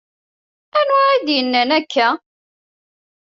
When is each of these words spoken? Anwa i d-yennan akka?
Anwa 0.79 1.01
i 1.15 1.17
d-yennan 1.25 1.69
akka? 1.77 2.07